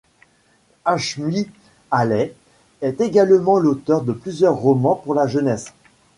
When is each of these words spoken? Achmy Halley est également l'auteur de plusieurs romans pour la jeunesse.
Achmy 0.83 1.47
Halley 1.91 2.33
est 2.81 2.99
également 3.01 3.59
l'auteur 3.59 4.01
de 4.01 4.13
plusieurs 4.13 4.55
romans 4.55 4.95
pour 4.95 5.13
la 5.13 5.27
jeunesse. 5.27 5.75